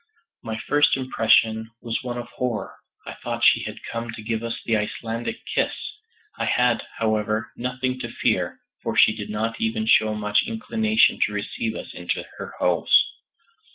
My 0.41 0.57
first 0.67 0.97
impression 0.97 1.69
was 1.79 2.01
one 2.01 2.17
of 2.17 2.25
horror. 2.25 2.73
I 3.05 3.13
thought 3.13 3.43
she 3.43 3.61
had 3.65 3.83
come 3.83 4.09
to 4.13 4.23
give 4.23 4.41
us 4.41 4.59
the 4.65 4.75
Icelandic 4.75 5.45
kiss. 5.53 5.73
I 6.39 6.45
had, 6.45 6.87
however, 6.97 7.51
nothing 7.55 7.99
to 7.99 8.11
fear, 8.11 8.61
for 8.81 8.97
she 8.97 9.15
did 9.15 9.29
not 9.29 9.61
even 9.61 9.85
show 9.85 10.15
much 10.15 10.45
inclination 10.47 11.19
to 11.27 11.33
receive 11.33 11.75
us 11.75 11.93
into 11.93 12.25
her 12.39 12.55
house. 12.59 13.11